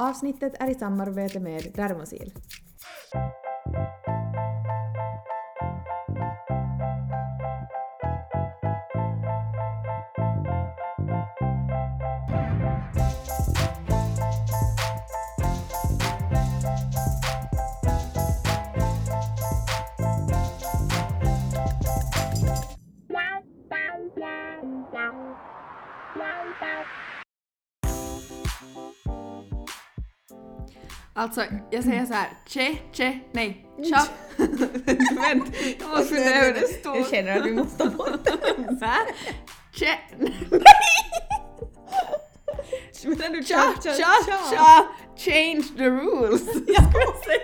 [0.00, 2.32] Avsnittet är i samarbete med Dermosil.
[31.20, 34.06] Alltså, jag säger så här, che, che, nej, cha.
[34.36, 36.96] Vänta, jag måste fundera hur det står.
[36.96, 38.26] Jag känner att vi måste ta bort.
[38.78, 39.06] Så här,
[39.72, 39.98] che,
[43.04, 43.92] Menar du cha, cha,
[44.50, 44.86] cha,
[45.16, 46.42] change the rules.
[46.66, 47.40] Jag skulle säga...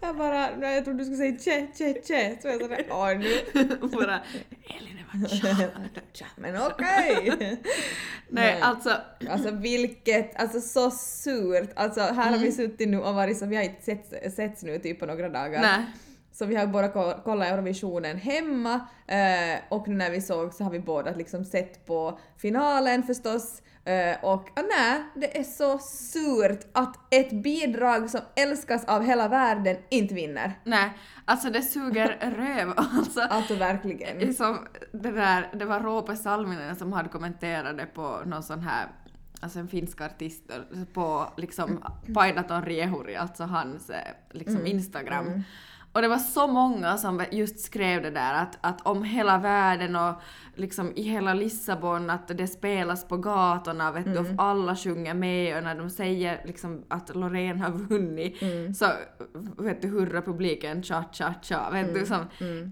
[0.00, 2.38] Jag bara, nej, jag trodde du skulle säga che, che, che.
[2.42, 3.40] Så jag sådär, åh nu.
[3.88, 4.20] Bara,
[4.64, 4.95] Elin,
[6.12, 7.32] Tja, Men okej!
[7.38, 7.58] Nej,
[8.28, 8.60] Nej.
[8.60, 8.90] alltså,
[9.30, 11.70] Alltså vilket, alltså så surt.
[11.76, 14.78] Alltså här har vi suttit nu och varit så vi har inte sett, setts nu
[14.78, 15.62] typ på några dagar.
[15.62, 15.80] nej.
[16.32, 18.74] Så vi har båda ko- kollat Eurovisionen hemma
[19.06, 23.62] eh, och när vi såg så har vi båda liksom sett på finalen förstås.
[23.86, 29.28] Eh, och ah, nej, det är så surt att ett bidrag som älskas av hela
[29.28, 30.52] världen inte vinner.
[30.64, 30.90] Nej,
[31.24, 32.72] alltså det suger röv.
[32.76, 34.34] Alltså, Alltså verkligen.
[34.34, 34.58] som
[34.92, 38.88] det, där, det var Roope Salminen som hade kommenterat det på någon sån här
[39.40, 40.50] Alltså en finsk artist
[40.92, 45.42] på liksom Painaton Riehuri, alltså hans eh, liksom Instagram.
[45.92, 49.96] Och det var så många som just skrev det där att, att om hela världen
[49.96, 50.14] och
[50.56, 55.56] liksom i hela Lissabon att det spelas på gatorna vet du, och alla sjunger med
[55.56, 58.36] och när de säger liksom att Loreen har vunnit
[58.76, 58.86] så
[59.58, 62.16] vet du hurrar publiken cha cha cha vet du som...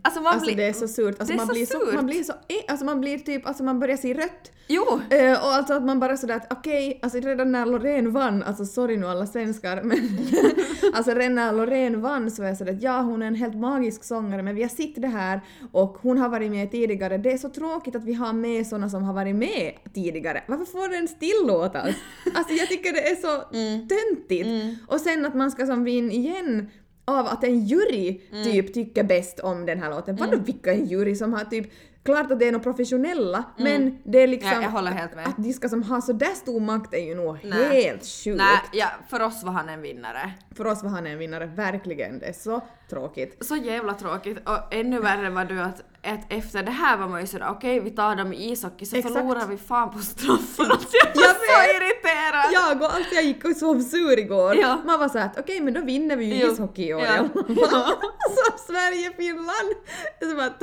[0.03, 0.57] Alltså man Alltså blir...
[0.57, 1.17] det är så surt.
[1.21, 1.95] Alltså man, så blir så, surt.
[1.95, 2.33] man blir så...
[2.33, 3.47] e- Alltså man blir typ...
[3.47, 4.51] Alltså man börjar se rött.
[4.69, 5.01] Jo!
[5.11, 8.65] Eh, och alltså att man bara sådär att okej, alltså redan när Loreen vann, alltså
[8.65, 9.99] sorry nu alla svenskar, men
[10.95, 13.57] alltså redan när Loreen vann så är jag sådär att ja hon är en helt
[13.57, 15.41] magisk sångare men vi har sett det här
[15.73, 17.19] och hon har varit med tidigare.
[17.19, 20.45] Det är så tråkigt att vi har med såna som har varit med tidigare.
[20.49, 21.95] Varför får den tillåtas?
[22.35, 23.43] Alltså jag tycker det är så
[23.89, 24.81] töntigt.
[24.89, 26.71] Och sen att man ska som vinna igen
[27.05, 30.17] av att en jury typ tycker bäst om den här låten.
[30.17, 31.71] Vadå vilka en jury som har typ
[32.05, 34.51] Klart att det är några professionella, men det är liksom...
[34.53, 35.27] Ja, jag håller helt med.
[35.29, 37.83] Att de ska som ha så där stor makt är ju nog Nej.
[37.83, 38.37] helt sjukt.
[38.39, 40.33] Nej, ja, för oss var han en vinnare.
[40.57, 42.19] För oss var han en vinnare, verkligen.
[42.19, 42.61] Det är så
[42.91, 43.47] tråkigt.
[43.47, 44.49] Så jävla tråkigt.
[44.49, 47.81] Och ännu värre var du att, att efter det här var man ju sådär okej
[47.81, 49.15] vi tar dem i ishockey så Exakt.
[49.15, 50.67] förlorar vi fan på straffen.
[50.71, 51.83] Alltså jag var Jag så vet.
[51.83, 52.53] irriterad!
[52.53, 54.57] Jag och alltså jag gick och sov sur igår.
[54.57, 54.79] Ja.
[54.87, 56.53] Man var såhär att okej men då vinner vi ju Jo.
[56.53, 57.01] ishockey i år.
[57.01, 57.29] Ja.
[57.49, 57.93] Ja.
[58.37, 59.75] så Sverige-Finland!
[60.21, 60.61] Det är som att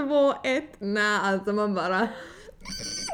[1.31, 2.07] 2-1, nej alltså man bara...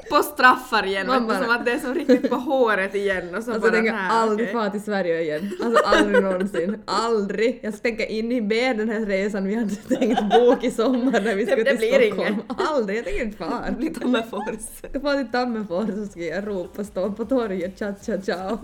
[0.10, 3.44] På straffar igen, Man bara- som att det är som riktigt på håret igen och
[3.44, 4.54] så Alltså jag bara tänker nej, aldrig okej.
[4.54, 5.52] fara till Sverige igen.
[5.64, 6.82] Alltså aldrig någonsin.
[6.86, 7.60] Aldrig.
[7.64, 11.52] Jag tänker inhibera den här resan vi hade tänkt boka i sommar när vi Det-
[11.52, 12.36] ska det till blir Stockholm.
[12.58, 13.66] Aldrig, jag tänker inte fara.
[13.70, 14.44] Det blir Tammerfors.
[14.92, 18.60] Jag får till Tammerfors så ska jag ropa stå på torget cha cha cha och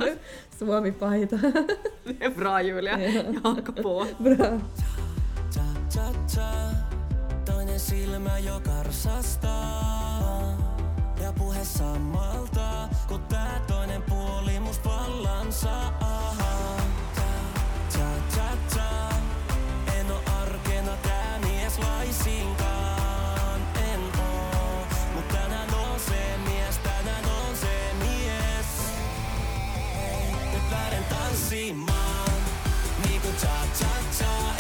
[0.59, 1.35] Suomi pahita.
[2.03, 3.09] Det är bra Julia, Ja.
[3.33, 4.05] jag hakar på.
[4.17, 4.59] Bra.
[7.73, 10.57] Toinen silmä jo karsastaa.
[11.21, 16.35] Ja puhe sammalta, kun tää toinen puoli must vallan saa.
[17.89, 19.09] Cha-cha-cha,
[19.99, 23.61] en oo arkena tää mies laisinkaan.
[23.91, 28.67] En oo, mut tänään on se mies, tänään on se mies.
[30.53, 32.31] Nyt lähden tanssimaan,
[33.07, 33.81] niinku cha-cha-cha, enkä
[34.23, 34.52] pelkääkään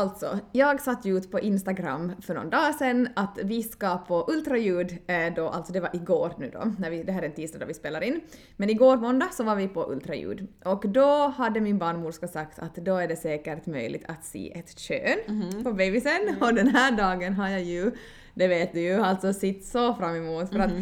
[0.00, 4.24] Alltså, jag satt ju ut på Instagram för någon dag sedan att vi ska på
[4.28, 7.32] ultraljud eh, då, alltså det var igår nu då, när vi, det här är en
[7.32, 8.20] tisdag då vi spelar in.
[8.56, 10.46] Men igår måndag så var vi på ultraljud.
[10.64, 14.78] Och då hade min barnmorska sagt att då är det säkert möjligt att se ett
[14.78, 15.18] kön
[15.64, 16.36] på bebisen.
[16.40, 17.92] Och den här dagen har jag ju,
[18.34, 20.72] det vet du ju, alltså sitt så fram emot för att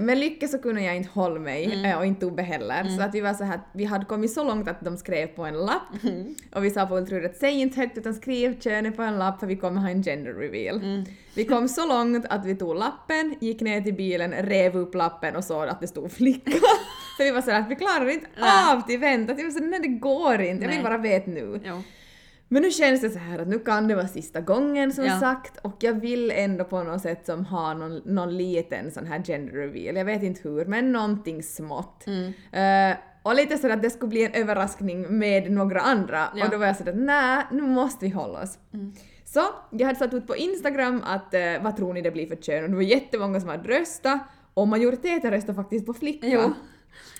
[0.00, 2.84] med lycka så kunde jag inte hålla mig eh, och inte Tobbe heller.
[2.96, 5.44] Så att vi var så här, vi hade kommit så långt att de skrev på
[5.44, 5.82] en lapp
[6.54, 9.46] och vi sa på ultraljudet säg inte högt utan skriv könet på en lapp för
[9.46, 11.04] vi kommer ha en gender reveal.
[11.34, 15.36] Vi kom så långt att vi tog lappen, gick ner till bilen, rev upp lappen
[15.36, 16.50] och såg att det stod flicka.
[17.16, 18.26] för vi var så här att vi klarar inte
[18.72, 19.34] av till vänta.
[19.36, 21.60] Jag var så här, nej det går inte, jag vill bara veta nu.
[21.64, 21.82] Jo.
[22.48, 25.20] Men nu känns det så här att nu kan det vara sista gången som Ja.
[25.20, 29.22] sagt och jag vill ändå på något sätt som ha någon, någon liten sån här
[29.24, 32.04] gender reveal, jag vet inte hur, men någonting smått.
[32.06, 32.32] Mm.
[32.92, 36.44] Eh, och lite så att det skulle bli en överraskning med några andra Ja.
[36.44, 38.58] och då var jag sådär nej, nu måste vi hålla oss.
[39.24, 39.40] Så
[39.70, 42.64] jag hade satt ut på Instagram att eh, vad tror ni det blir för kön
[42.64, 44.18] och det var jättemånga som hade röstat
[44.54, 46.26] och majoriteten röstade faktiskt på flicka.
[46.26, 46.52] Jo.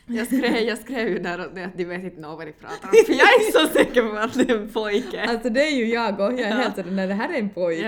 [0.07, 2.95] Jag skrev, jag skrev ju där åt att de vet inte vad de pratar om,
[3.07, 5.23] för jag är så säker på att det är en pojke.
[5.29, 6.55] Alltså det är ju jag och jag är Ja.
[6.57, 7.83] helt sådär, nej det här är en pojke.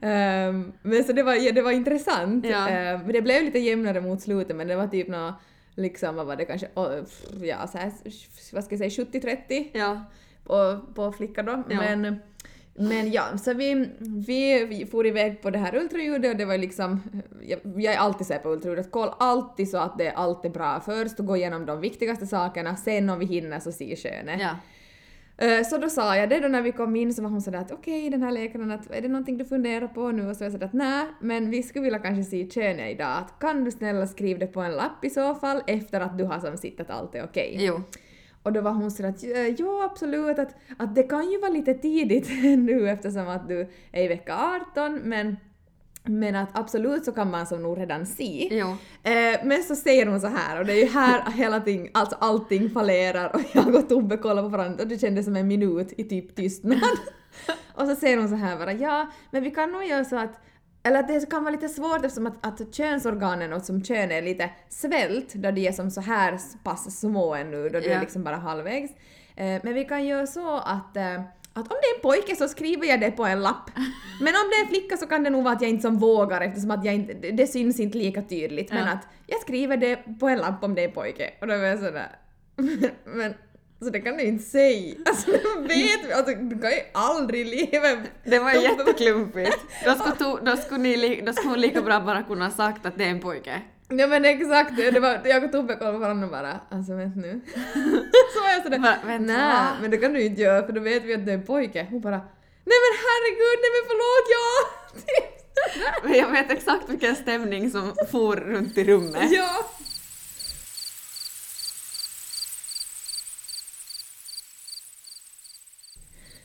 [0.00, 0.08] Ja.
[0.08, 2.46] Ehm, men så det var, ja, det var intressant.
[2.46, 2.66] Ja.
[2.98, 5.34] Men det blev lite jämnare mot slutet men det var typ nå
[5.76, 6.94] liksom, vad var det kanske, oh,
[7.42, 7.92] ja så här,
[8.54, 9.06] vad ska jag säga,
[9.46, 10.04] 70-30 Ja.
[10.44, 11.62] på, på flickor då.
[11.68, 12.16] Men,
[12.76, 13.88] men ja, så vi,
[14.26, 17.02] vi, vi for iväg på det här ultraljudet och det var liksom,
[17.42, 20.80] jag, jag är alltid så på ultraljudet, koll alltid så att det allt är bra
[20.80, 24.40] först och gå igenom de viktigaste sakerna, sen om vi hinner så se könet.
[24.40, 24.56] Ja.
[25.46, 27.58] Eh, Så då sa jag det då när vi kom in så var hon sådär
[27.58, 30.28] att okej den här läkaren att är det någonting du funderar på nu?
[30.28, 33.18] Och så var jag sådär att nej men vi skulle vilja kanske se könet idag
[33.18, 36.24] att kan du snälla skriva det på en lapp i så fall efter att du
[36.24, 37.56] har som sett att allt är okej.
[37.58, 37.82] Jo.
[38.44, 41.50] Och då var hon sådär att "Ja, ja absolut att, att det kan ju vara
[41.50, 45.36] lite tidigt nu eftersom att du är i vecka 18 men
[46.06, 48.48] men att absolut så kan man som nog redan se.
[48.50, 48.66] Jo.
[49.02, 52.16] Eh, men så säger hon så här och det är ju här hela ting, alltså
[52.20, 55.92] allting fallerar och jag och Tobbe kollar på varandra och det kändes som en minut
[55.96, 56.98] i typ tystnad.
[57.74, 60.40] och så säger hon så här bara ja, men vi kan nog göra så att
[60.84, 64.22] eller att det kan vara lite svårt eftersom att, att könsorganen och som kön är
[64.22, 67.94] lite svält då de är som så här pass små ännu då du Ja.
[67.96, 68.90] är liksom bara halvvägs.
[69.36, 71.20] Eh, men vi kan göra så att eh,
[71.56, 73.70] att om det är en pojke så skriver jag det på en lapp.
[74.20, 75.98] Men om det är en flicka så kan det nog vara att jag inte som
[75.98, 78.70] vågar eftersom att jag inte, det- syns inte lika tydligt.
[78.72, 78.92] Men Ja.
[78.92, 81.30] att jag skriver det på en lapp om det är en pojke.
[81.40, 82.16] Och då var jag sådär...
[83.04, 83.34] Men
[83.84, 84.94] så det kan du inte säga.
[85.06, 87.98] Alltså vet vi, alltså du kan ju aldrig livet...
[88.24, 89.58] Det var jätteklumpigt.
[89.84, 92.98] Då skulle, to, då, skulle ni, då skulle hon lika bra bara kunna sagt att
[92.98, 93.62] det är en pojke.
[93.88, 97.20] Ja men exakt, det var, jag och Tobbe kollade på varandra och bara alltså vänta
[97.20, 97.40] nu.
[98.34, 101.14] så var jag sådär, nej men det kan du inte göra för då vet vi
[101.14, 101.86] att det är en pojke.
[101.90, 102.20] Hon bara
[102.70, 104.44] nej men herregud, nej men förlåt ja!
[106.02, 109.30] Men jag vet exakt vilken stämning som for runt i rummet.
[109.30, 109.70] ja!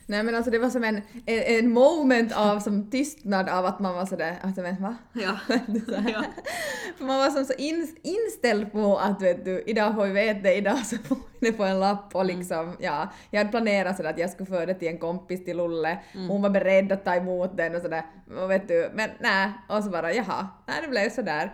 [0.10, 3.80] Nej men alltså det var som en, en, en moment av som tystnad av att
[3.80, 4.96] man var sådär, alltså men va?
[5.14, 5.40] Ja.
[5.88, 6.24] Ja.
[6.98, 10.40] För man var som så in, inställd på att vet du, idag får vi veta
[10.40, 13.98] det, idag så får vi det på en lapp och liksom, ja, jag hade planerat
[13.98, 17.06] sådär att jag skulle föra det till en kompis till Lulle, hon var beredd att
[17.06, 18.04] ta emot den och sådär,
[18.42, 21.54] och vet du, men nej, och så bara jaha, nej det blev sådär.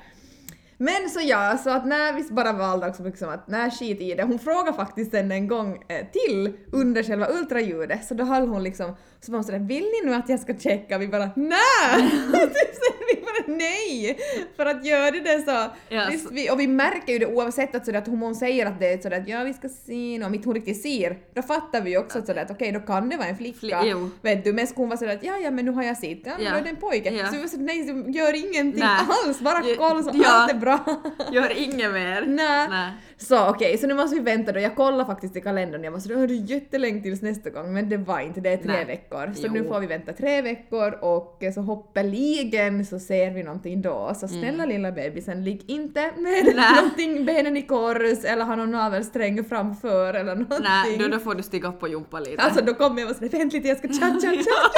[0.78, 4.16] Men så ja, så att när vi bara valde också liksom att när skit i
[4.16, 4.24] det.
[4.24, 8.64] Hon frågade faktiskt sen en gång eh, till under själva ultraljudet så då höll hon
[8.64, 10.98] liksom, så var hon sådär vill ni nu att jag ska checka?
[10.98, 12.12] Vi bara nej!
[12.32, 13.25] Typ vi
[13.58, 14.18] nej!
[14.56, 17.86] För att göra det så, Ja, visst, vi, och vi märker ju det oavsett att,
[17.86, 20.34] sådär, att hon, säger att det är sådär att ja vi ska se nu, om
[20.34, 23.10] inte hon riktigt ser, då fattar vi ju också att sådär att okej då kan
[23.10, 23.82] det vara en flicka.
[23.82, 24.10] Fli-.
[24.22, 26.32] Vet du, men hon vara sådär att ja ja men nu har jag sett, ja,
[26.40, 26.52] Ja.
[26.52, 27.10] då är det en pojke.
[27.10, 27.28] Ja.
[27.28, 29.00] Så vi var sådär nej, så gör ingenting Nej.
[29.26, 30.24] alls, bara kolla så ja.
[30.28, 30.86] allt är bra.
[31.32, 32.26] Gör inget mer.
[32.28, 32.68] Nej.
[32.70, 32.92] Nej.
[33.18, 34.60] Så okej, så nu måste vi vänta då.
[34.60, 37.90] Jag kollade faktiskt i kalendern, jag var så det är jättelänge tills nästa gång, men
[37.90, 38.86] det var inte, det är tre Nej.
[38.86, 39.34] veckor.
[39.36, 39.54] Så Jo.
[39.54, 44.14] nu får vi vänta tre veckor och så hoppeligen så ser vi någonting då.
[44.16, 46.56] Så snälla lilla bebisen, ligg inte med Mm.
[46.56, 46.76] Nej.
[46.82, 50.58] någonting, benen i kors eller ha någon navelsträng framför eller någonting.
[50.64, 52.42] Nej, då, då får du stiga upp och jumpa lite.
[52.42, 54.72] Alltså då kommer jag och sådär vänt lite jag ska cha cha cha.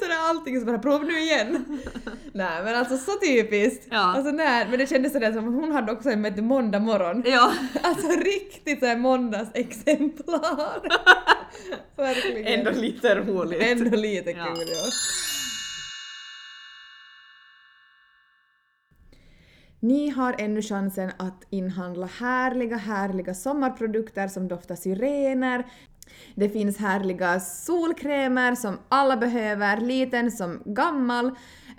[0.00, 1.64] Sådär allting så bara prov nu igen.
[2.32, 3.86] Nej men alltså så typiskt.
[3.90, 3.98] Ja.
[4.16, 7.22] Alltså när, men det kändes sådär som hon hade också en måndag morgon.
[7.26, 10.88] Ja, Alltså riktigt såhär måndagsexemplar.
[11.96, 12.58] Verkligen.
[12.58, 13.62] ändå lite roligt.
[13.62, 14.44] Ändå lite Ja.
[14.44, 14.90] kul ja.
[19.80, 25.64] Ni har ännu chansen att inhandla härliga, härliga sommarprodukter som doftar syrener.
[26.34, 31.26] Det finns härliga solkrämer som alla behöver, liten som gammal.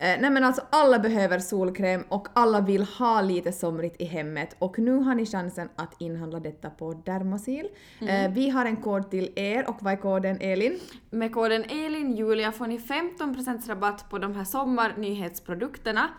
[0.02, 4.56] Eh, nej men alltså alla behöver solkräm och alla vill ha lite somrigt i hemmet
[4.60, 7.68] och nu har ni chansen att inhandla detta på Dermosil.
[8.02, 10.80] Eh, vi har en kod till er och vad är koden Elin?
[11.10, 16.10] Med koden ELINJULIA får ni 15% rabatt på de här sommarnyhetsprodukterna.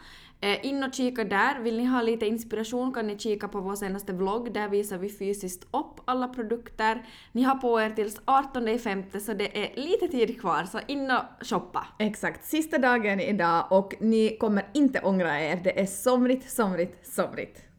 [0.42, 1.60] Eh, in och kika där.
[1.60, 4.52] Vill ni ha lite inspiration kan ni kika på vår senaste vlogg.
[4.52, 7.06] Där visar vi fysiskt upp alla produkter.
[7.32, 11.10] Ni har på er tills 18 femte så det är lite tid kvar så in
[11.10, 11.86] och shoppa.
[11.98, 15.60] Exakt, sista dagen idag och ni kommer inte ångra er.
[15.64, 17.69] Det är somrigt, somrigt, somrigt.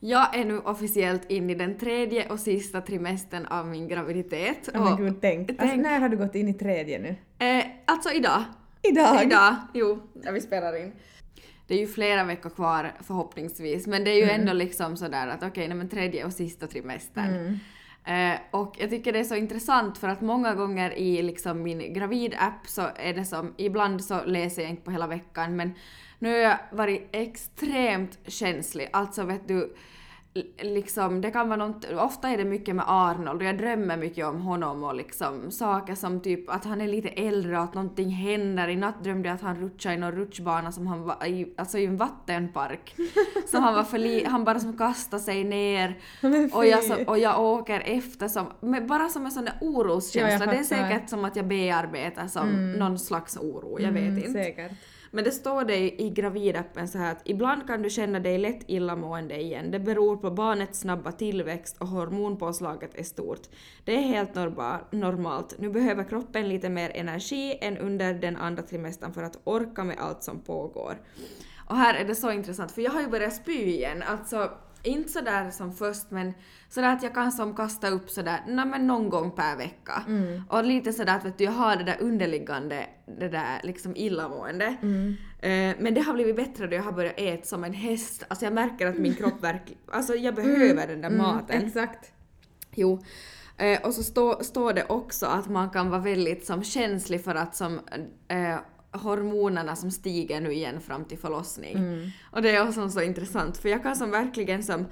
[0.00, 4.68] Jag är nu officiellt in i den tredje och sista trimestern av min graviditet.
[4.74, 5.50] Ja, men gud, tänk.
[5.50, 7.16] Alltså, tänk- när har du gått in i tredje nu?
[7.46, 8.42] Eh, alltså idag.
[8.82, 9.22] Idag?
[9.22, 10.92] Idag, jo, när vi spelar in.
[11.66, 14.40] Det är ju flera veckor kvar förhoppningsvis, men det är ju Mm.
[14.40, 17.34] ändå liksom sådär att okej, nej men tredje och sista trimestern.
[17.34, 18.32] Mm.
[18.34, 21.92] Eh, och jag tycker det är så intressant för att många gånger i liksom min
[21.94, 25.72] gravid-app så är det som, ibland så läser jag inte på hela veckan men
[26.18, 28.88] nu har jag varit extremt känslig.
[28.92, 29.74] Alltså vet du,
[30.62, 34.26] liksom det kan vara något, ofta är det mycket med Arnold och jag drömmer mycket
[34.26, 38.10] om honom och liksom saker som typ att han är lite äldre och att någonting
[38.10, 38.68] händer.
[38.68, 41.78] I natt drömde jag att han rutschade i någon rutschbana som han var i, alltså
[41.78, 42.94] i en vattenpark.
[43.46, 45.98] som han var för li, han bara som kastade sig ner
[46.52, 48.46] och jag, så, och jag åker efter som,
[48.88, 50.46] bara som en sån där oroskänsla.
[50.46, 54.18] Ja, det är säkert som att jag bearbetar som någon slags oro, jag vet Mm,
[54.18, 54.32] inte.
[54.32, 54.72] Säkert.
[55.10, 58.60] Men det står det i gravidappen så här att ibland kan du känna dig lätt
[58.66, 59.70] illamående igen.
[59.70, 63.42] Det beror på barnets snabba tillväxt och hormonpåslaget är stort.
[63.84, 64.34] Det är helt
[64.92, 65.54] normalt.
[65.58, 69.98] Nu behöver kroppen lite mer energi än under den andra trimestern för att orka med
[69.98, 70.98] allt som pågår.
[71.68, 74.02] Och här är det så intressant för jag har ju börjat spy igen.
[74.02, 74.50] Alltså
[74.82, 76.34] inte sådär som först men
[76.68, 80.02] sådär att jag kan som kasta upp sådär nej men någon gång per vecka.
[80.48, 82.86] Och lite sådär att vet du, jag har det där underliggande,
[83.18, 84.66] det där liksom illamående.
[85.40, 88.24] Eh, men det har blivit bättre då jag har börjat äta som en häst.
[88.28, 91.56] Alltså jag märker att min kropp verkligen, alltså jag behöver den där maten.
[91.56, 92.12] Mm, exakt.
[92.74, 93.02] Jo.
[93.56, 97.34] Eh, och så stå, står det också att man kan vara väldigt som känslig för
[97.34, 97.80] att som
[98.28, 98.58] eh,
[98.92, 101.76] hormonerna som stiger nu igen fram till förlossning.
[101.76, 102.10] Mm.
[102.30, 104.86] Och det är också så intressant för jag kan som verkligen som,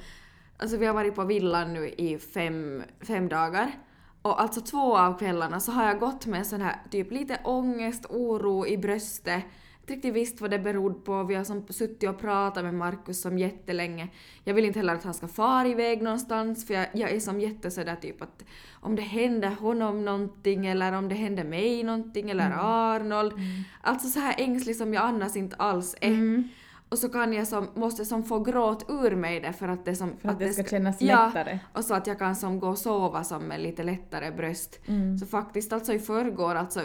[0.57, 3.73] alltså vi har varit på villan nu i fem, fem dagar
[4.23, 8.07] och alltså två av kvällarna så har jag gått med sån här typ lite ångest,
[8.11, 9.45] oro i bröstet.
[9.89, 11.23] Inte riktigt visst vad det berodde på.
[11.23, 14.09] Vi har som suttit och pratat med Markus som jättelänge.
[14.45, 17.41] Jag vill inte heller att han ska fara iväg någonstans för jag, jag är som
[17.41, 22.31] jätte sådär typ att om det händer honom någonting eller om det händer mig någonting
[22.31, 23.33] eller Arnold.
[23.83, 26.49] Alltså så här ängslig som jag annars inte alls är.
[26.89, 29.97] Och så kan jag som, måste som få gråt ur mig det för att det
[29.97, 30.17] som...
[30.19, 31.59] För att det ska kännas ja, lättare.
[31.73, 34.81] och så att jag kan som gå och sova som med lite lättare bröst.
[34.87, 35.19] Mm.
[35.19, 36.81] Så faktiskt alltså i förrgår, alltså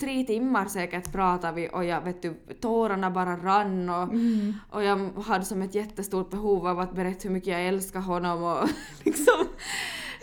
[0.00, 4.54] tre timmar säkert pratade vi och jag vet du, tårarna bara rann och, Mm.
[4.70, 8.42] och jag hade som ett jättestort behov av att berätta hur mycket jag älskar honom
[8.42, 8.68] och
[9.04, 9.46] liksom...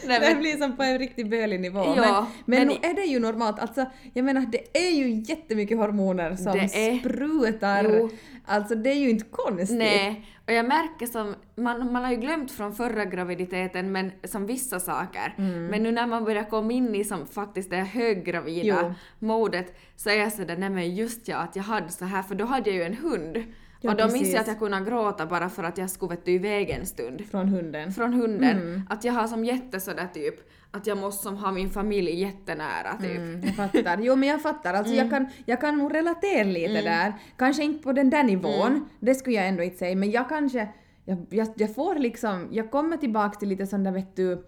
[0.08, 1.80] Nej, Det men, blir som på en riktigt bölig nivå.
[1.80, 3.60] Ja, men men men nu är det ju normalt.
[3.60, 7.84] Alltså, jag menar, det är ju jättemycket hormoner som Det är- sprutar.
[7.84, 8.10] Jo.
[8.46, 9.78] Alltså det är ju inte konstigt.
[9.78, 14.46] Nej, och jag märker som, man, man har ju glömt från förra graviditeten men som
[14.46, 15.36] vissa saker.
[15.38, 15.66] Mm.
[15.66, 18.94] Men nu när man börjar komma in i som faktiskt det höggravida Jo.
[19.20, 22.36] modet så är jag sådär, nej men just ja att jag hade så här för
[22.36, 23.44] då hade jag ju en hund.
[23.84, 24.34] Ja, och då minns precis.
[24.34, 27.26] jag att jag kunde gråta bara för att jag skulle vet du, iväg en stund.
[27.32, 27.92] Från hunden.
[27.92, 28.58] Från hunden.
[28.62, 28.82] Mm.
[28.90, 30.36] Att jag har som jätte sådär typ
[30.72, 33.18] att jag måste som ha min familj jättenära typ.
[33.18, 33.98] Mm, jag fattar.
[34.02, 34.74] Jo men jag fattar.
[34.74, 36.84] Alltså jag, kan, jag kan nog relatera lite Mm.
[36.86, 37.14] där.
[37.38, 40.68] Kanske inte på den där nivån, det skulle jag ändå inte säga, men jag kanske...
[41.06, 42.48] Jag, jag, jag får liksom...
[42.52, 44.46] Jag kommer tillbaka till lite sån där vet du...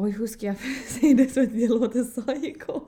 [0.00, 0.56] Oj, hur ska jag
[0.88, 2.80] säga det så att jag låter psycho?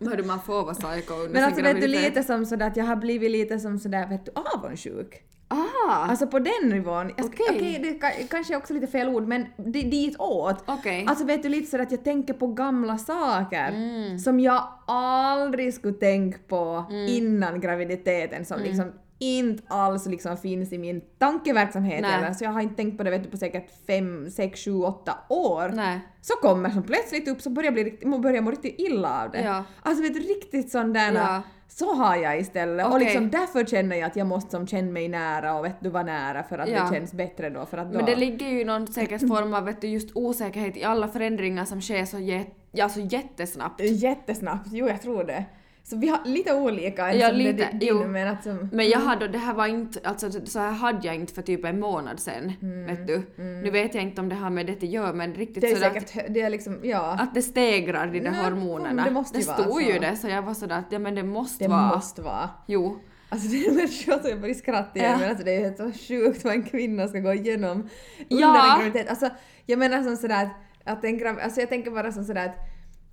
[0.00, 2.84] Hördu, man får vara psycho under Men alltså vet du lite som sådär att jag
[2.84, 5.22] har blivit lite som sådär vet du avundsjuk.
[5.48, 5.56] Ah!
[5.94, 7.10] Alltså på den nivån.
[7.10, 7.46] Okej.
[7.50, 10.64] Okej, det ka- kanske är också lite fel ord men det, ditåt.
[10.66, 11.04] Okej.
[11.08, 14.18] Alltså vet du lite sådär att jag tänker på gamla saker Mm.
[14.18, 17.06] som jag aldrig skulle tänka på Mm.
[17.08, 22.14] innan graviditeten som liksom inte alls liksom finns i min tankeverksamhet Nej.
[22.14, 24.72] eller så jag har inte tänkt på det vet du på säkert fem, sex, sju,
[24.82, 25.68] åtta år.
[25.74, 26.00] Nej.
[26.20, 29.30] Så kommer som plötsligt upp så börjar jag bli börjar jag må riktigt illa av
[29.30, 29.40] det.
[29.42, 29.64] Ja.
[29.82, 31.42] Alltså vet du riktigt sån där Ja.
[31.68, 32.86] så har jag istället.
[32.86, 33.04] Och Okej.
[33.04, 36.02] liksom därför känner jag att jag måste som känna mig nära och vet du vara
[36.02, 36.82] nära för att Ja.
[36.84, 37.96] det känns bättre då för att då...
[37.96, 41.64] Men det ligger ju någon säkert form av vet du, just osäkerhet i alla förändringar
[41.64, 43.80] som sker så, jät- ja, så jättesnabbt.
[43.80, 45.44] Jättesnabbt, jo jag tror det.
[45.82, 48.06] Så vi har lite olika Ja, det lite, jo.
[48.06, 48.68] men att som...
[48.72, 51.64] Men jag hade, det här var inte, alltså så här hade jag inte för typ
[51.64, 52.52] en månad sen,
[52.86, 53.22] vet du.
[53.36, 55.86] Nu vet jag inte om det har med det att göra men riktigt Mm, det
[55.86, 57.12] är sådär säkert, hö- det är liksom, ja.
[57.12, 59.04] att, att det stegrar de där Nej, hormonerna.
[59.04, 60.00] det måste vara stod ju så.
[60.00, 61.88] det så jag var sådär att ja men det måste det vara.
[61.94, 62.50] måste vara.
[62.66, 62.98] Jo.
[63.28, 65.18] Alltså det är sjukt att jag börjar skratta igen Ja.
[65.18, 67.88] men alltså det är helt så sjukt vad en kvinna ska gå igenom under
[68.28, 68.72] Ja.
[68.74, 69.10] en graviditet.
[69.10, 69.28] Alltså
[69.66, 70.52] jag menar som sådär att,
[70.98, 72.56] att en grav, alltså jag tänker bara som sådär att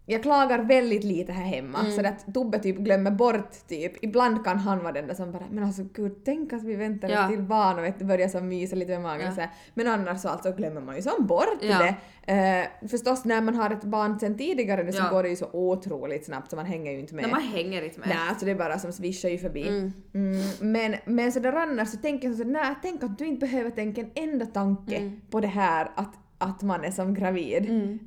[0.10, 1.92] jag klagar väldigt lite här hemma Mm.
[1.92, 5.44] så att Tobbe typ glömmer bort typ, ibland kan han vara den där som bara
[5.52, 7.28] men alltså gud tänk att vi väntar Ja.
[7.28, 9.32] till barn och vet, börjar så mysa lite med magen Ja.
[9.36, 9.50] så här.
[9.74, 11.80] Men annars så alltså glömmer man ju som bort Ja.
[11.80, 11.96] det.
[12.34, 15.10] Eh, förstås när man har ett barn sen tidigare nu så Ja.
[15.10, 17.24] går det ju så otroligt snabbt så man hänger ju inte med.
[17.24, 18.10] Nej, man hänger inte med.
[18.10, 19.68] Nej, alltså det är bara som svischar ju förbi.
[19.68, 19.92] Mm.
[20.14, 23.70] Mm, men, men sådär annars så tänker jag så nej, tänk att du inte behöver
[23.70, 25.22] tänka en enda tanke Mm.
[25.30, 27.70] på det här att, att man är som gravid.
[27.70, 28.00] Mm.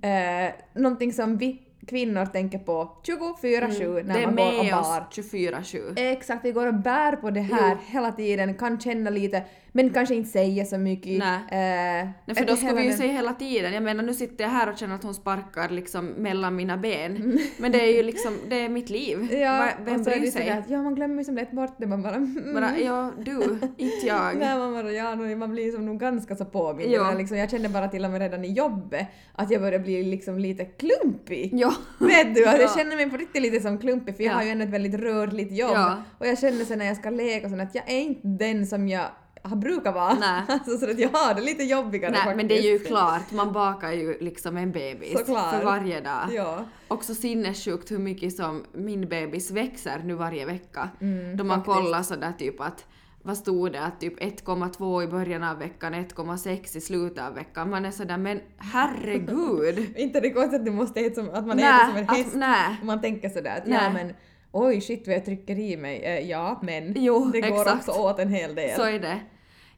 [0.47, 5.06] Eh, någonting som vi kvinnor tänker på 24-7 när det är man går och bar.
[5.11, 5.92] 24-7.
[5.97, 7.92] Exakt, vi går och bär på det här Jo.
[7.92, 9.42] hela tiden, kan känna lite
[9.73, 11.19] men kanske inte säga så mycket.
[11.19, 11.37] Nej.
[11.50, 14.45] Eh, Nej, för då skulle vi ju den- säga hela tiden, jag menar nu sitter
[14.45, 17.17] jag här och känner att hon sparkar liksom mellan mina ben.
[17.17, 17.39] Mm.
[17.59, 19.29] Men det är ju liksom, det är mitt liv.
[19.33, 20.50] Ja, Vem och så är bryr sig?
[20.50, 22.55] att ja, man glömmer ju som lätt bort det, man bara mm.
[22.55, 24.37] Bara, ja, du, inte jag.
[24.39, 26.93] Nej, man bara, ja, man blir som nog ganska så påmind.
[26.93, 27.15] Ja.
[27.19, 30.39] Liksom, jag känner bara till och med redan i jobbet att jag börjar bli liksom
[30.39, 31.50] lite klumpig.
[31.55, 31.75] Ja.
[32.00, 32.75] Vet du, att jag Ja.
[32.77, 34.37] känner mig på riktigt lite som klumpig för jag Ja.
[34.37, 35.71] har ju ändå ett väldigt rörligt jobb.
[35.75, 36.03] Ja.
[36.19, 38.67] Och jag känner sen när jag ska leka och sånt att jag är inte den
[38.67, 39.05] som jag
[39.42, 40.14] har brukar vara.
[40.14, 40.42] Nej.
[40.49, 42.37] Alltså, så att jag har det lite jobbigare Nej, faktiskt.
[42.37, 45.54] men det är ju klart, man bakar ju liksom en bebis Såklart.
[45.54, 46.28] för varje dag.
[46.32, 46.64] Ja.
[46.88, 50.88] Också sinnessjukt hur mycket som min bebis växer nu varje vecka.
[51.00, 51.76] Mm, Då man faktiskt.
[51.76, 52.87] kollar sådär typ att
[53.23, 57.70] vad stod det att typ 1,2 i början av veckan, 1,6 i slutet av veckan.
[57.70, 59.92] Man är sådär men herregud!
[59.97, 62.16] Inte det konstigt att du måste äta som, att man Nej, äter som en att-
[62.16, 62.35] häst.
[62.35, 62.76] nej.
[62.82, 63.92] Man tänker sådär att ja Nej.
[63.92, 64.14] men
[64.52, 66.02] oj shit vad jag trycker i mig.
[66.02, 67.88] Eh, ja men Jo, det går exakt.
[67.88, 68.76] också åt en hel del.
[68.76, 69.21] Så är det.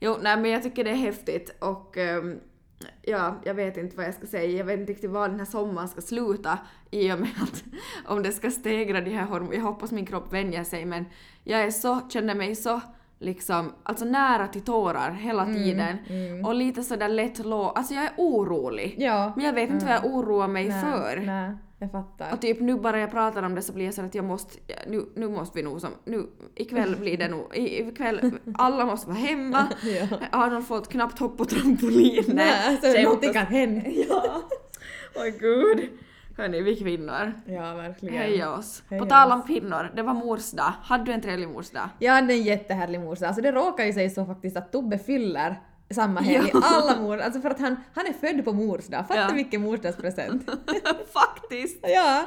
[0.00, 2.40] Jo, nej men jag tycker det är häftigt och ehm,
[3.02, 4.58] ja, jag vet inte vad jag ska säga.
[4.58, 6.58] Jag vet inte riktigt var den här sommaren ska sluta
[6.90, 7.64] i och med att
[8.06, 9.54] om det ska stegra de här hormonerna.
[9.54, 11.04] Jag hoppas min kropp vänjer sig men
[11.44, 12.80] jag är så, känner mig så
[13.22, 15.96] liksom, alltså nära till tårar hela tiden.
[16.44, 17.68] Och lite sådär lätt lå...
[17.68, 18.94] Alltså jag är orolig.
[18.98, 19.32] Ja.
[19.36, 21.16] Men jag vet inte vad jag oroar mig nej, för.
[21.16, 22.32] Nej, jag fattar.
[22.32, 24.58] Och typ nu bara jag pratar om det så blir jag så att jag måste,
[24.86, 29.18] nu, nu måste vi nog som, nu, ikväll blir det nog, ikväll, alla måste vara
[29.18, 29.66] hemma.
[29.82, 30.38] Ja.
[30.38, 32.24] Har någon fått knappt hopp på trampolin?
[32.28, 33.82] Nej, så Skämt någonting kan hända.
[34.08, 34.42] Ja.
[35.14, 35.88] Oj gud.
[36.36, 37.32] Hörni, vi kvinnor.
[37.46, 38.16] Ja, verkligen.
[38.18, 38.82] Heja oss.
[38.90, 40.72] Heja på tal om kvinnor, det var mors dag.
[40.82, 41.88] Hade du en trevlig mors dag?
[41.98, 43.26] Jag hade en jättehärlig morsa.
[43.26, 45.60] Alltså det råkar ju sig så faktiskt att Tobbe fyller
[45.90, 46.50] samma helg.
[46.52, 46.60] Ja.
[46.64, 49.08] Alla mor, alltså för att han, han är född på mors dag.
[49.08, 49.28] Fatta Ja.
[49.34, 50.50] vilken morsdagspresent.
[51.12, 51.84] Faktiskt!
[51.88, 52.22] ja.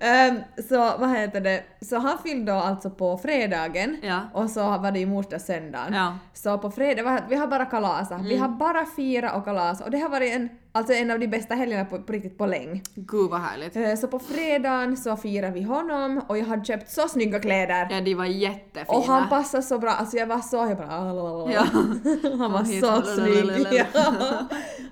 [0.00, 0.36] Ehm,
[0.68, 4.20] så vad heter det, så han fyllde då alltså på fredagen Ja.
[4.32, 5.94] och så var det ju morsdagssöndagen.
[5.94, 6.18] Ja.
[6.34, 8.20] Så på fredag, vi har- bara kalasat.
[8.24, 11.26] Vi har bara firat och kalasat och det har varit en, alltså en av de
[11.26, 12.80] bästa helgerna på, på riktigt på länge.
[12.94, 13.76] Gud vad härligt.
[13.76, 17.88] Eh, Så på fredagen så firade vi honom och jag hade köpt så snygga kläder.
[17.90, 18.98] Ja, de var jättefina.
[18.98, 21.60] Och han passade så bra, alltså jag var så, jag bara "Lalalala." Ja.
[22.38, 23.66] Han var så snygg.
[23.72, 23.84] Ja.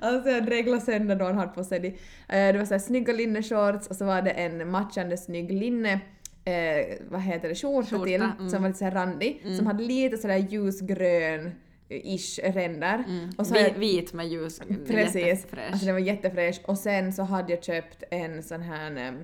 [0.01, 1.89] Alltså jag dreglade sönder då han hade på sig de.
[1.89, 5.93] Eh, Det var så här snygga linneshorts och så var det en matchande snygg linne
[6.45, 8.51] eh, vad heter det, skjorta till mm.
[8.51, 11.53] som var lite så randig som hade lite sådär ljusgrön
[12.05, 13.05] ish ränder.
[13.39, 14.61] Och så Vi, jag- vit med ljus.
[14.87, 15.47] Precis.
[15.71, 16.61] Alltså den var jättefräsch.
[16.65, 19.15] Och sen så hade jag köpt en sån här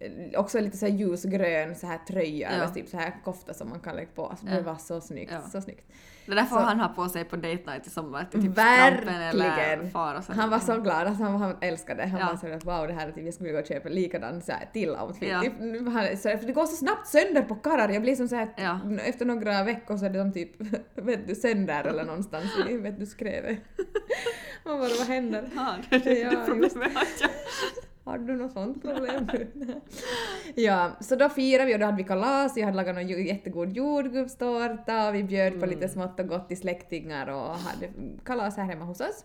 [0.00, 2.56] eh, också lite så här ljusgrön så här tröja Ja.
[2.56, 4.26] eller typ så här kofta som man kan lägga på.
[4.26, 4.54] Alltså Ja.
[4.54, 5.32] det var så snyggt.
[5.32, 5.40] Ja.
[5.52, 5.84] Så snyggt.
[6.28, 9.08] Det där får Så- han ha på sig på date night i sommar typ Strampen
[9.22, 9.90] eller Verkligen!
[9.90, 10.24] far.
[10.28, 12.08] Han var så glad, alltså han, han älskade det.
[12.08, 12.26] Han Ja.
[12.26, 14.42] var så att wow det här är typ, jag skulle vilja gå och köpa likadan
[14.42, 15.28] så här, till outfit.
[15.28, 15.40] Ja.
[15.40, 15.52] Typ,
[15.92, 17.88] han- så, för det går så snabbt sönder på karrar.
[17.88, 18.80] Jag blir som så här, Ja.
[19.04, 20.50] efter några veckor så är det som typ,
[20.94, 23.58] vet du, sönder eller någonstans i, vet du, skrevet.
[24.64, 25.50] Man bara, vad händer?
[25.56, 27.24] Ja, det är det Ja, problemet just
[28.08, 29.28] har du något sånt problem
[30.54, 33.76] ja, så då firade vi och då hade vi kalas, jag hade lagat någon jättegod
[33.76, 37.88] jordgubbstårta och vi bjöd på lite smått och gott till släktingar och hade
[38.24, 39.24] kalas här hemma hos oss.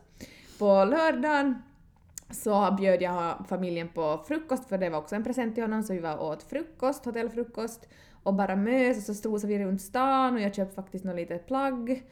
[0.60, 1.56] På lördagen
[2.30, 5.93] så bjöd jag familjen på frukost för det var också en present till honom så
[5.93, 7.89] vi var åt frukost, hotellfrukost
[8.24, 11.48] och bara mös och så strosade vi runt stan och jag köpte faktiskt något litet
[11.48, 12.04] plagg.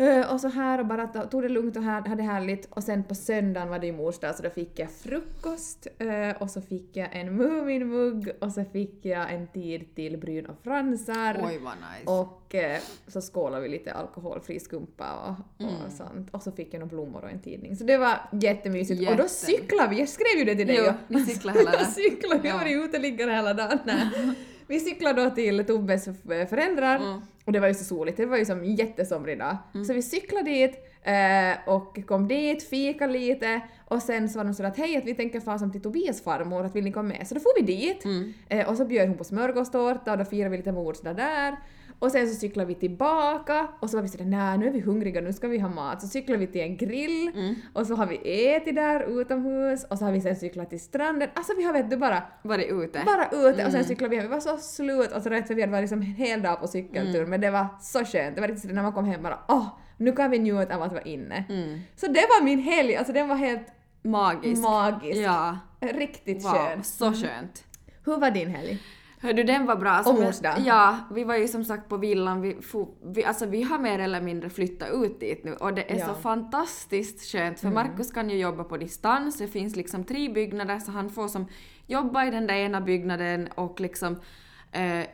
[0.00, 2.66] Eh, och så här och bara tog det lugnt och här, hade härligt.
[2.70, 6.42] Och sen på söndagen var det ju mors dag så då fick jag frukost eh,
[6.42, 10.56] och så fick jag en Muminmugg och så fick jag en tid till bryn och
[10.64, 11.40] fransar.
[11.44, 12.10] Oj vad nice.
[12.10, 15.90] Och eh, så skålade vi lite alkoholfri skumpa och, och Mm.
[15.90, 16.28] sånt.
[16.30, 17.76] Och så fick jag några blommor och en tidning.
[17.76, 19.10] Så det var jättemysigt.
[19.10, 21.80] Och då cyklade vi, jag skrev ju det till dig Jo, ni cyklade hela Jag
[21.80, 21.90] dagen.
[21.92, 22.56] cyklade, vi Ja.
[22.56, 23.78] var ju uteliggare hela dagen.
[24.68, 26.04] Vi cyklade då till Tobbes
[26.50, 27.20] föräldrar Mm.
[27.44, 29.56] och det var ju så soligt, det var ju som en jättesomrig dag.
[29.86, 34.54] Så vi cyklade dit eh, och kom dit, fika lite och sen så var de
[34.54, 37.08] så att hej att vi tänker fara som till Tobias farmor, att vill ni komma
[37.08, 37.26] med?
[37.28, 38.32] Så då får vi dit Mm.
[38.48, 41.56] eh, och så bjöd hon på smörgåstårta och då firade vi lite mors dag där.
[41.98, 44.80] Och sen så cyklade vi tillbaka och så var vi sådär nej nu är vi
[44.80, 46.02] hungriga, nu ska vi ha mat.
[46.02, 47.54] Så cyklade vi till en grill Mm.
[47.72, 51.28] och så har vi ätit där utomhus och så har vi sen cyklat till stranden.
[51.34, 53.02] Alltså vi har vet du bara Varit ute.
[53.06, 53.66] bara ute Mm.
[53.66, 54.26] och sen cyklade vi hem.
[54.26, 56.60] Vi var så slut och så rätt för vi hade varit liksom en hel dag
[56.60, 57.30] på cykeltur Mm.
[57.30, 58.34] men det var så skönt.
[58.34, 60.82] Det var riktigt så när man kom hem bara åh, nu kan vi njuta av
[60.82, 61.44] att vara inne.
[61.48, 61.80] Mm.
[61.96, 63.66] Så det var min helg, alltså den var helt
[64.02, 64.62] Magisk.
[64.62, 65.16] magisk.
[65.18, 65.58] Ja.
[65.80, 66.84] Riktigt Wow, skön.
[66.84, 67.64] så skönt.
[68.04, 68.78] Hur var din helg?
[69.20, 70.02] Hördu, den var bra.
[70.02, 70.54] Som Och jag- mors dag.
[70.64, 72.40] Ja, vi var ju som sagt på villan.
[72.40, 75.92] Vi, for, vi, alltså vi har mer eller mindre flyttat ut dit nu och det
[75.92, 76.06] är Ja.
[76.06, 79.38] så fantastiskt skönt för Markus kan ju jobba på distans.
[79.38, 81.46] Det finns liksom tre byggnader så han får som
[81.86, 84.16] jobba i den där ena byggnaden och liksom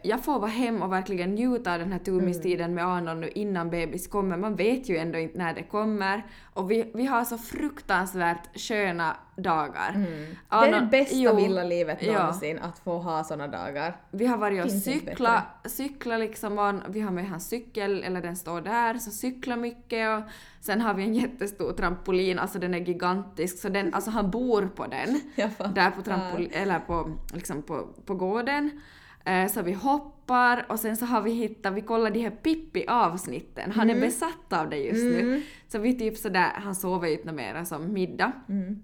[0.02, 3.70] jag får vara hem och verkligen njuta av den här turmistiden med Arnold nu innan
[3.70, 4.36] bebis kommer.
[4.36, 6.22] Man vet ju ändå inte när det kommer.
[6.54, 9.92] Och vi, vi har så fruktansvärt sköna dagar.
[9.94, 10.36] Mm.
[10.50, 12.18] Det är det bästa jo, villalivet ja.
[12.18, 13.96] någonsin, att få ha såna dagar.
[14.10, 18.22] Vi har varit och inte cykla, cykla liksom, och vi har med hans cykel, eller
[18.22, 22.74] den står där, så cykla mycket och sen har vi en jättestor trampolin, alltså den
[22.74, 25.20] är gigantisk, så den, alltså han bor på den.
[25.74, 28.80] Där på trampol, eller på, liksom på, på gården.
[29.24, 33.72] Eh, så vi hoppar och sen så har vi hittat, vi kollar de här Pippi-avsnitten,
[33.72, 34.02] han Mm.
[34.02, 35.42] är besatt av det just nu.
[35.68, 38.32] Så vi typ sådär, han sover ju inte mera som middag.
[38.48, 38.82] Mm.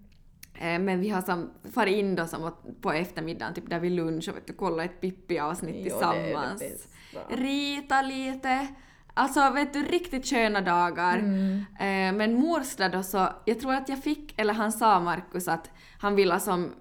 [0.55, 4.29] Eh, Men vi har som farit in då som på eftermiddagen, typ där vid lunch
[4.29, 6.89] och vet du, kollat ett Pippi-avsnitt Jo, är det tillsammans.
[7.29, 8.67] Rita lite.
[9.15, 11.19] Alltså vet du, riktigt sköna dagar.
[11.19, 11.57] Mm.
[11.81, 15.49] Eh, Men mors dag då så, jag tror att jag fick, eller han sa Markus
[15.49, 16.73] att han ville som,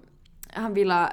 [0.52, 1.08] han ville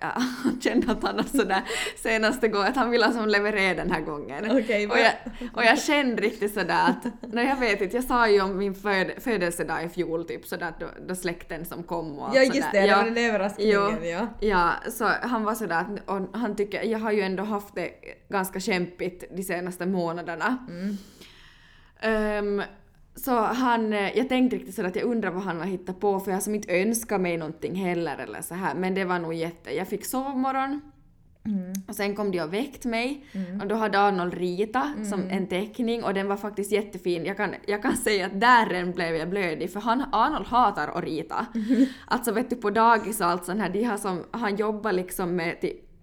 [0.00, 1.62] han kände att han var sådär
[1.96, 4.50] senaste gången, att han ville som leverera den här gången.
[4.50, 5.12] Okej, och, jag,
[5.54, 8.74] och jag kände riktigt sådär att, nej jag vet inte, jag sa ju om min
[8.74, 12.54] föd, födelsedag i fjol typ sådär då, då släkten som kom och allt Ja just
[12.54, 12.72] sådär.
[12.72, 14.26] det, det var den överraskningen ja.
[14.40, 17.90] Ja, så han var sådär att och han tycker, jag har ju ändå haft det
[18.28, 20.66] ganska kämpigt de senaste månaderna.
[20.68, 20.96] Mm.
[22.00, 22.62] Ehm,
[23.14, 26.20] så han, eh, jag tänkte riktigt sådär att jag undrar vad han har hittat på
[26.20, 28.74] för jag som inte önskar mig någonting heller eller så här.
[28.74, 30.80] men det var nog jätte, jag fick sovmorgon
[31.44, 31.72] Mm.
[31.88, 33.24] och sen kom de och väckte mig
[33.60, 35.36] och då hade Arnold rita som Mm.
[35.36, 37.24] en teckning och den var faktiskt jättefin.
[37.24, 41.04] Jag kan, jag kan säga att där blev jag blödig för han, Arnold hatar att
[41.04, 41.46] rita.
[42.06, 45.36] Alltså vet du på dagis och allt sånt här, de har som, han jobbar liksom
[45.36, 45.60] med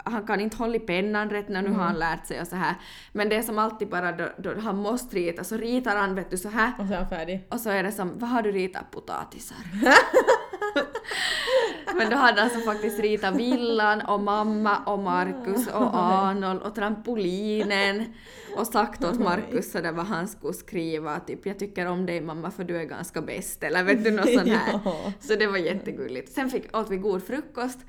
[0.09, 2.55] han kan inte hålla i pennan rätt nu, nu har han lärt sig och så
[2.55, 2.75] här.
[3.11, 6.31] Men det är som alltid bara då, då han måste rita så ritar han vet
[6.31, 7.47] du så här Och sen färdig.
[7.49, 8.91] och så är det som, vad har du ritat?
[8.91, 9.57] Potatisar.
[11.95, 16.75] Men då hade han så faktiskt ritat villan och mamma och Markus och Arnold och
[16.75, 18.13] trampolinen
[18.57, 22.51] och sagt åt Markus sådär vad han skulle skriva, typ jag tycker om dig mamma
[22.51, 24.79] för du är ganska bäst eller vet du något sånt här.
[25.19, 26.31] Så det var jättegulligt.
[26.31, 27.79] Sen fick, åt vi god frukost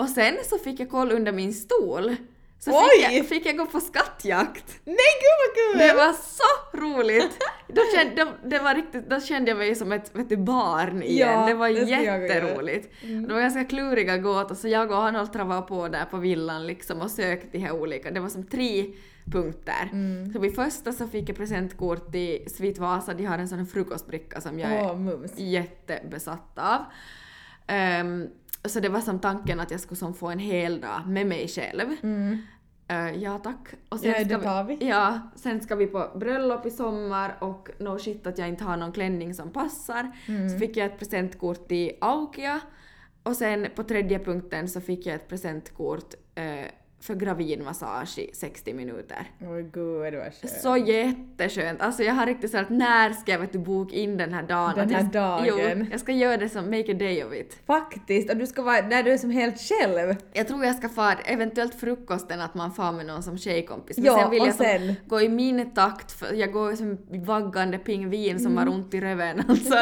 [0.00, 2.16] och sen så fick jag koll under min stol.
[2.58, 4.80] Så fick jag, fick jag gå på skattjakt.
[4.84, 5.88] Nej gud vad kul!
[5.88, 7.38] Det var så roligt!
[7.68, 11.02] Då kände, då, det var riktigt, då kände jag mig som ett vet du, barn
[11.02, 11.28] igen.
[11.28, 12.92] Ja, det var det jätteroligt.
[13.28, 17.00] Det var ganska kluriga gåtor så jag och Arnold travade på där på villan liksom
[17.00, 18.10] och sökte de här olika.
[18.10, 18.86] Det var som tre
[19.32, 19.88] punkter.
[19.92, 20.32] Mm.
[20.32, 24.40] Så vid första så fick jag presentkort till Svit Vasa, de har en sån frukostbricka
[24.40, 25.32] som jag är Åh, mums.
[25.36, 26.84] jättebesatt av.
[27.66, 28.28] Ehm,
[28.64, 31.48] så det var som tanken att jag skulle som få en hel dag med mig
[31.48, 31.96] själv.
[32.02, 32.38] Mm.
[32.88, 33.68] Eh, ja tack.
[33.88, 34.78] Och Ja, ska det tar vi.
[34.80, 38.76] Ja, sen ska vi på bröllop i sommar och no shit att jag inte har
[38.76, 40.12] någon klänning som passar.
[40.26, 40.50] Mm.
[40.50, 42.60] Så fick jag ett presentkort till Aukia
[43.22, 46.66] och sen på tredje punkten så fick jag ett presentkort eh,
[47.02, 49.30] för gravidmassage i 60 minuter.
[49.40, 50.50] Oj gud vad skönt.
[50.62, 51.80] Så jätteskönt!
[51.82, 54.42] Alltså jag har riktigt så att när ska jag vet du, boka in den här
[54.42, 54.72] dagen?
[54.76, 55.44] Den här dagen.
[55.48, 57.58] Jo, jag ska göra det som make a day of it.
[57.66, 60.14] Faktiskt, och du ska vara när du är som helt själv.
[60.32, 63.96] Jag tror jag ska fara, eventuellt frukosten att man far med någon som tjejkompis.
[63.96, 64.94] Men Ja, sen vill och jag sen?
[65.06, 68.68] gå i min takt, för jag går som vaggande pingvin som Mm.
[68.68, 69.42] har ont i röven.
[69.48, 69.76] Alltså,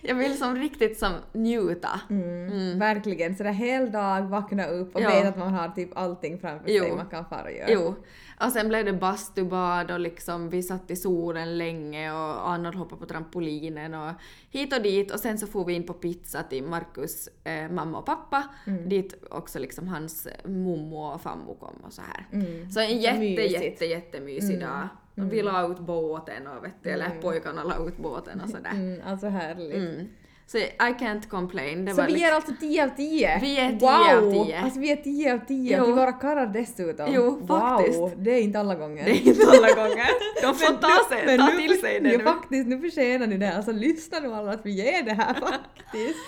[0.00, 2.00] jag vill som riktigt som njuta.
[2.10, 2.78] Mm.
[2.78, 5.08] Verkligen, sådär hel dag, vakna upp och Ja.
[5.10, 6.84] veta att man har typ allting framför Jo.
[6.84, 7.70] sig man kan fara och göra.
[7.70, 7.94] Jo.
[8.40, 13.00] Och sen blev det bastubad och liksom vi satt i solen länge och Arnold hoppade
[13.00, 14.12] på trampolinen och
[14.50, 17.98] hit och dit och sen så får vi in på pizza till Markus eh, mamma
[17.98, 18.44] och pappa.
[18.66, 18.88] Mm.
[18.88, 22.26] Dit också liksom hans mommo och fammo kom och så här.
[22.32, 22.70] Mm.
[22.70, 23.62] Så en jätte, mysigt.
[23.62, 24.88] jätte, jättemysig dag.
[25.16, 28.70] Och vi la ut båten och vet du, eller pojkarna la ut båten och sådär.
[28.70, 30.08] Mm, alltså härligt.
[30.52, 31.84] Så I can't complain.
[31.84, 33.38] Det Så vi liksom- ger alltså 10 av 10?
[33.42, 34.28] Vi är 10 wow!
[34.40, 34.58] av 10.
[34.58, 35.84] Alltså vi är 10 av 10 Jo.
[35.84, 37.06] till våra karlar dessutom.
[37.12, 37.98] Jo, faktiskt.
[37.98, 39.04] Wow, det är inte alla gånger.
[39.04, 40.08] Det är inte alla gånger.
[40.42, 42.24] De får ta, sig, Men ta nu- till sig det ja, nu.
[42.24, 43.56] faktiskt, nu förtjänar ni det.
[43.56, 46.18] Alltså lyssna nu alla att vi ger det här faktiskt.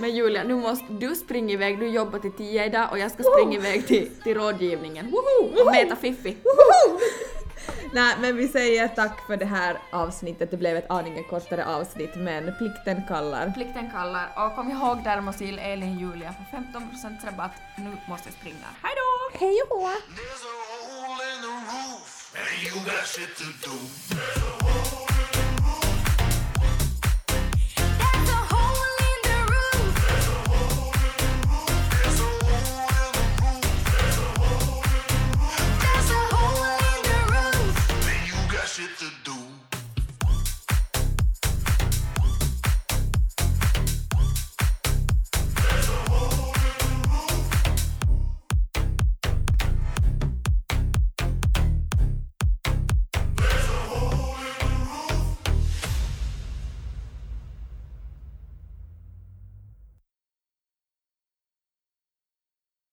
[0.00, 1.78] Men Julia, nu måste du springa iväg.
[1.78, 5.06] Du jobbar till 10 idag och jag ska springa iväg till, till rådgivningen.
[5.10, 5.60] Woho!
[5.66, 6.36] Och mäta Fiffi.
[7.94, 10.50] Nej, men vi säger tack för det här avsnittet.
[10.50, 13.50] Det blev ett aningen kortare avsnitt, men plikten kallar.
[13.50, 14.28] Plikten kallar.
[14.36, 17.52] Och kom ihåg Dermosil Elin Julia för 15% rabatt.
[17.76, 18.66] Nu måste jag springa.
[18.82, 19.38] Hej då!
[19.38, 19.90] Hej då!